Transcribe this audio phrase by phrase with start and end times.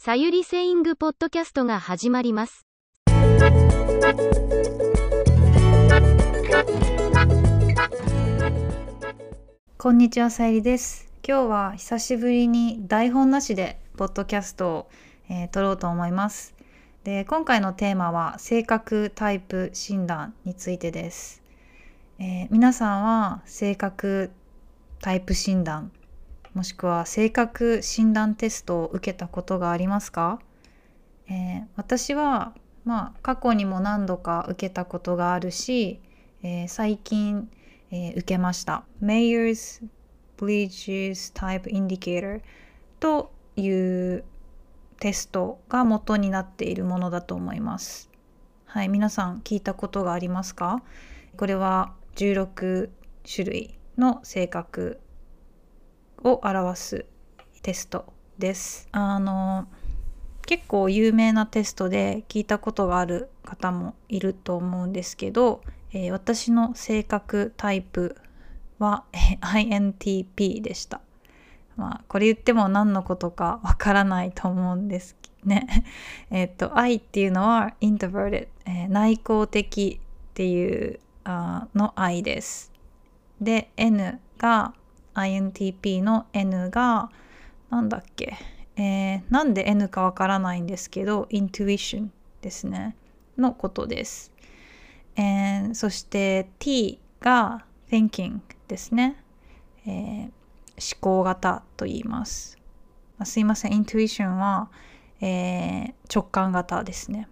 [0.00, 2.68] さゆりセイングポッドキャストが始まります。
[9.76, 11.08] こんにちは、さゆりです。
[11.26, 14.90] 今日は久しぶりに台本なしでポッドキャストを、
[15.28, 16.54] えー撮ろうと思います。
[17.02, 21.42] で、今回のテーマは性格タイプ診断についてです。
[22.20, 24.30] えー皆さんは性格
[25.00, 25.90] タイプ診断
[26.58, 30.40] もしくは性格診断テストを受けたことがありますか、
[31.28, 32.52] えー私は
[32.84, 36.00] まあ過去にも何度か受けたことがあるし、
[36.42, 37.48] えー最近、
[37.92, 38.82] えー受けました。
[39.00, 39.86] Mayer's
[40.36, 42.40] Bleaches Type Indicator
[42.98, 44.24] という
[44.98, 48.10] テストが元になっているものだと思います。
[48.64, 50.82] はい、皆さん聞いたことがありますか？
[51.36, 52.90] これは16
[53.32, 54.98] 種類の性格
[56.24, 57.06] を表す
[57.62, 58.88] テストです。
[58.92, 59.66] あの
[60.46, 65.60] 結構有名なテストで聞いたことがある方もいると思うんですけど、
[65.92, 68.16] えー私の性格タイプ
[68.78, 69.04] は
[69.42, 71.00] INTP でした。
[71.76, 75.66] まあこれ言っても何のことかわからないと思うんですね。
[76.30, 82.72] えっと I っていうのは introverted、えー内向的っていうあの I です。
[83.40, 84.72] で N が
[85.14, 87.10] INTP の N が
[87.70, 88.36] なんだっけ、
[88.76, 92.08] えーなんで N かわからないんですけど intuition
[92.40, 92.96] ですね
[93.36, 94.32] のことです。
[95.16, 99.22] えーそして T が thinking ですね、
[99.86, 100.30] えー
[100.80, 102.56] 思考型と言います。
[103.24, 104.70] すいません、イントゥイションは、
[105.20, 107.28] えー直感型ですね。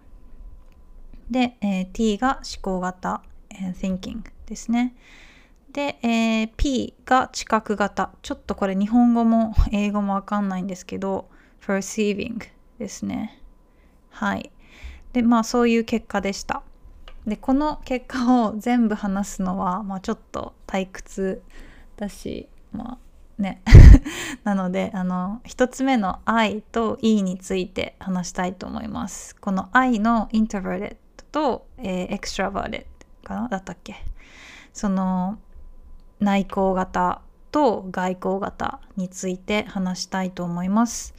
[1.31, 4.95] で、えー T が思考型、thinking ですね。
[5.77, 8.09] で、えー P が知覚型。
[8.23, 11.29] ちょっとこれ日本語も 英語もわかんないんですけど、
[11.61, 12.39] perceiving
[12.79, 13.43] ですね。
[14.09, 14.51] はい。
[15.13, 16.63] で、まあそういう結果でした。
[17.27, 21.43] で、この結果を全部話すのは、まあちょっと退屈
[21.95, 22.97] だし、まあ
[23.39, 23.61] ね。
[24.43, 29.35] なので、あの、一つ目の I と E について話したいと思います。
[29.35, 30.95] この I の introverted
[31.31, 32.85] と、えー extroverted
[33.23, 33.47] かな？
[33.47, 33.93] だったっけ？
[34.73, 35.37] その
[36.19, 41.13] 内向型と外向型について話したいと思います。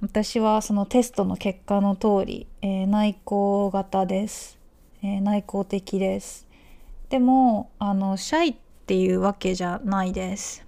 [0.00, 4.58] 私はそのテストの結果の通り、えー内向型です、
[5.02, 6.46] えー内向的です。
[7.08, 8.54] でもあのシャイっ
[8.86, 10.64] ていうわけじゃないです。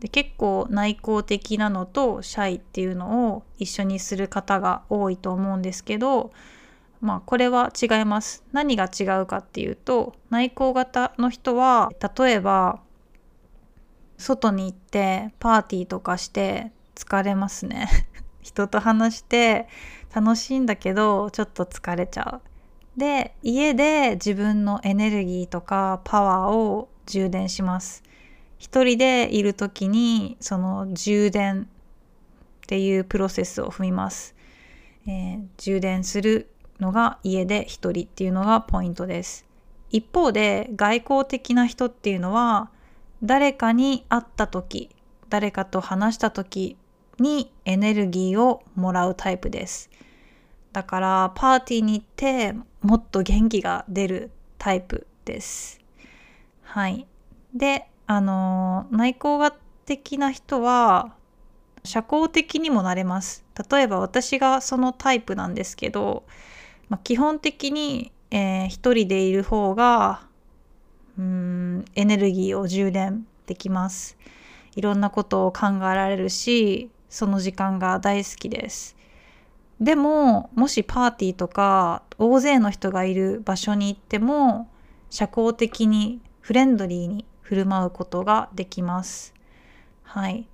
[0.00, 6.32] で結構内向的なのとシャイっていうのを一緒にする方が多いと思うんですけど
[7.00, 8.44] まあこれは違います。
[8.52, 12.80] 何が違うかっていうと内向型の人は例えば
[14.18, 17.88] 外に行ってパーティーとかして疲れますね。
[18.42, 19.68] 人と話して
[20.14, 22.98] 楽しいんだけどちょっと疲れちゃう。
[22.98, 28.02] で家で自分のエネルギーとかパワーを充電します。
[28.58, 34.34] 一人でいる時にその充電っていうプロセスを踏みます、
[35.06, 36.50] えー充電する
[36.80, 39.46] のが家で一人っていうのがポイントです。
[39.90, 42.70] 一方で外交的な人っていうのは
[43.22, 44.90] 誰かに会った時
[45.28, 46.76] 誰かと話した時
[47.18, 49.90] にエネルギーをもらうタイプです。
[50.72, 55.80] だからパーティーに行ってもっと元気が出るタイプです。
[56.62, 57.06] はい。
[57.54, 59.54] であの内向が
[59.84, 61.14] 的な人は
[61.84, 63.44] 社交的にもなれます。
[63.70, 66.24] 例えば私がそのタイプなんですけど、
[66.90, 70.26] まあ、基本的に、えー一人でいる方が
[71.18, 74.16] うーんエネルギーを充電できます。
[74.76, 78.96] いろんなことを考えられるしその時間が大好きです。
[79.80, 84.68] でももしパーティーとか大勢の人がいる場所に行っても
[85.08, 89.34] 社交的にフレンドリーに振る舞うことができます。
[90.02, 90.46] はい。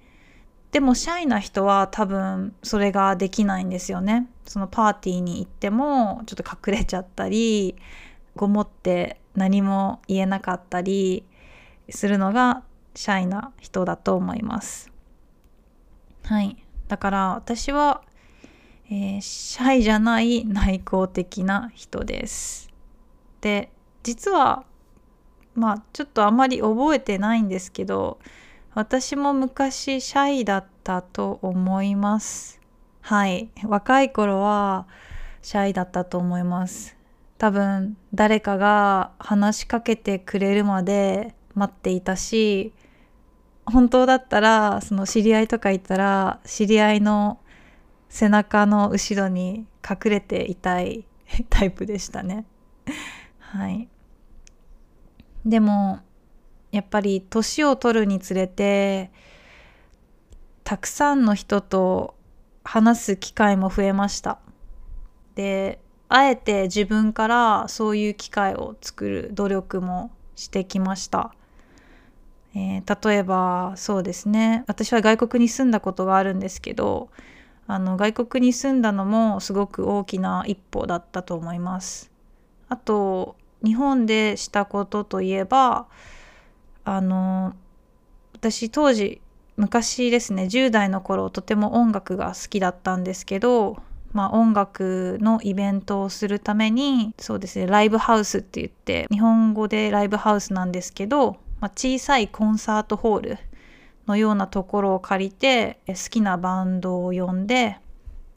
[0.70, 4.28] でもシャイな人は多分それができないんですよね。
[4.46, 7.76] そのパーティーに行ってもちょっと隠れちゃったり
[8.34, 11.24] ごもって何も言えなかったり
[11.90, 12.62] するのが
[12.94, 14.90] シャイな人だと思います
[16.24, 16.56] はい
[16.88, 18.02] だから私は
[18.88, 22.70] えーシャイじゃない内向的な人です。
[23.40, 23.70] で
[24.04, 24.64] 実は
[25.54, 28.18] まあちょっとあまり覚えてないんですけど
[28.74, 32.60] 私も昔シャイだったと思います。
[33.06, 34.88] はい若い頃は
[35.40, 36.96] シャイだったと思います。
[37.38, 42.72] 多分誰かが話しかけてくれるまで待っていたし
[43.64, 47.38] 本当だったらその知り合いとかいたら知り合いの
[48.08, 51.04] 背中の後ろに隠れていたい
[51.48, 52.44] タイプでしたね。
[53.38, 53.88] はい。
[55.44, 56.00] でも
[56.72, 59.12] やっぱり年を取るにつれて
[60.64, 62.15] たくさんの人と
[62.66, 64.38] 話す機会も増えました。
[65.36, 71.32] であえて自分からそういう機会を作る努力もしてきました。
[72.54, 77.10] えー、例えばそうですね私は外国に住んだことがあるんですけど
[77.66, 82.10] あの外国に住んだのもすごく大きな一歩だったと思います。
[82.68, 85.86] あと日本でしたことといえば
[86.84, 87.54] あの
[88.32, 89.20] 私当時
[89.56, 93.82] 昔ですね10代の頃とても音楽が好きだったんですけど、
[94.12, 103.38] まあ、音楽のイベントをするためにそうですねライブハウスって言って日本語でライブハウスなんですけど、まあ、小さいコンサートホール
[104.06, 107.78] のようなところを借りて好きなバンドを呼んで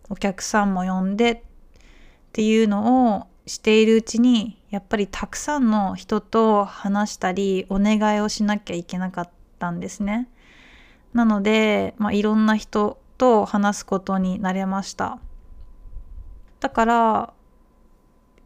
[0.09, 1.41] お客さんも呼んでっ
[2.31, 10.29] ていうのをしているうちにやっぱりたくさんの人と話したりお願いをしなきゃいけなかったんですね。
[11.13, 15.19] なので、まあ、いろんな人と話すことになれました。
[16.59, 17.33] だから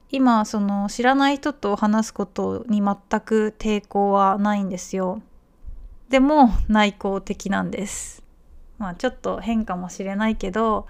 [0.10, 5.22] 今その知らない人と話すことに全く抵抗はないんですよ。
[6.10, 8.24] でも内向的なんです。
[8.78, 10.88] まあちょっと変かもしれないけど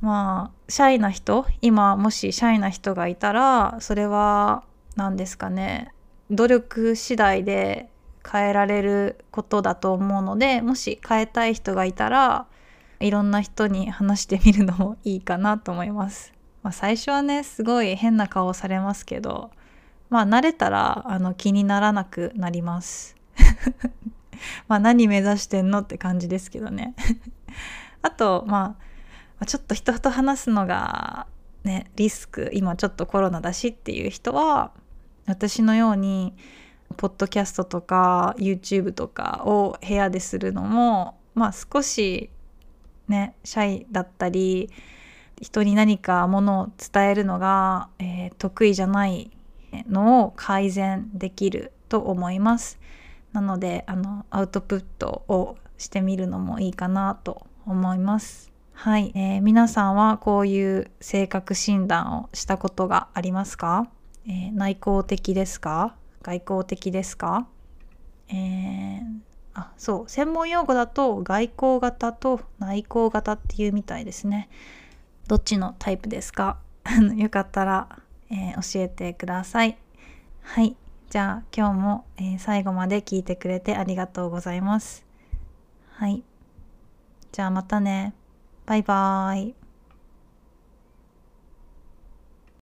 [0.00, 4.64] まあシャイな人今もしシャイな人がいたらそれは
[4.96, 5.92] 何ですかね
[6.30, 7.88] 努力次第で
[8.30, 12.46] 変えられることだと思うのでもし変えたい人がいたら
[13.00, 16.32] いろんな人に話してみるのもいいかなと思います。
[16.62, 19.50] まあ、最初はねすごい変な顔をされますけど
[20.10, 23.16] まあ慣れたらあの気にならなくなります。
[24.68, 26.94] まあ何目指してんのって感じですけどね。
[28.02, 28.76] あとま
[29.40, 31.26] あちょっと人と話すのが
[31.64, 34.72] ねリスク今ちょっとコロナだしっていう人は
[35.26, 36.34] 私のように
[36.98, 42.28] ポッドキャストとか YouTube とかを部屋でするのもまあ少し
[43.06, 44.68] ねシャイだったり
[45.40, 49.30] 人に何かものを伝えるのが、えー、得意じゃない
[49.88, 52.78] のを改善できると思います。
[53.32, 58.50] なのであのアウトプットをしてみるのもいいかなと思います。
[58.72, 63.88] はい、えー、皆さんはこういう性格診断をしたことがありますか、
[64.26, 65.94] えー、内向的ですか？
[66.22, 67.46] 外向的ですか？
[68.28, 69.02] えー、
[69.54, 70.08] あそう。
[70.08, 74.48] 専門用語だと外向型と内向型っていうみたいですね。
[75.26, 76.58] どっちのタイプですか？
[77.16, 77.88] よかったら、
[78.30, 79.78] えー、教えてください。
[80.42, 80.76] はい。
[81.10, 85.06] じゃあ今日も、えー、最後まで聞いてくれてありがとうございます。
[85.92, 86.22] はい。
[87.32, 88.14] じゃあまたね。
[88.66, 89.54] バイバーイ。